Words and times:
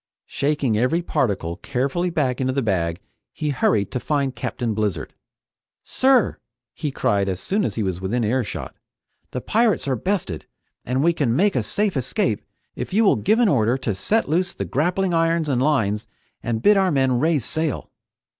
Shaking 0.25 0.79
every 0.79 1.03
particle 1.03 1.57
carefully 1.57 2.09
back 2.09 2.41
into 2.41 2.53
the 2.53 2.63
bag, 2.63 2.99
he 3.31 3.49
hurried 3.51 3.91
to 3.91 3.99
find 3.99 4.35
Captain 4.35 4.73
Blizzard. 4.73 5.13
"Sir!" 5.83 6.39
he 6.73 6.89
cried 6.89 7.29
as 7.29 7.39
soon 7.39 7.63
as 7.63 7.75
he 7.75 7.83
was 7.83 8.01
within 8.01 8.23
earshot, 8.23 8.75
"the 9.29 9.41
pirates 9.41 9.87
are 9.87 9.95
bested, 9.95 10.47
and 10.83 11.03
we 11.03 11.13
can 11.13 11.35
make 11.35 11.55
a 11.55 11.61
safe 11.61 11.95
escape 11.95 12.41
if 12.75 12.93
you 12.95 13.03
will 13.03 13.15
give 13.15 13.37
an 13.37 13.47
order 13.47 13.77
to 13.77 13.93
set 13.93 14.27
loose 14.27 14.55
the 14.55 14.65
grappling 14.65 15.13
irons 15.13 15.47
and 15.47 15.61
lines 15.61 16.07
and 16.41 16.63
bid 16.63 16.77
our 16.77 16.89
men 16.89 17.19
raise 17.19 17.45
sail!" 17.45 17.91